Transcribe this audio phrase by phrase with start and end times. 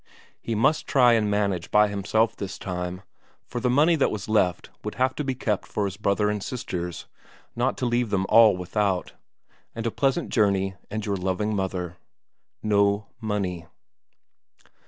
[0.41, 3.03] He must try and manage by himself this time,
[3.45, 6.41] for the money that was left would have to be kept for his brother and
[6.41, 7.05] sisters,
[7.55, 9.13] not to leave them all without.
[9.75, 11.97] And a pleasant journey and your loving mother.
[12.63, 13.67] No money.